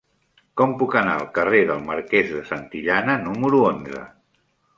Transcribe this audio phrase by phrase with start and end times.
[0.61, 4.03] Com puc anar al carrer del Marquès de Santillana número onze?